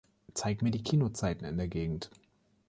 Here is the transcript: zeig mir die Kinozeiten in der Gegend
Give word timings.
zeig 0.33 0.63
mir 0.63 0.71
die 0.71 0.81
Kinozeiten 0.81 1.45
in 1.45 1.57
der 1.57 1.67
Gegend 1.67 2.09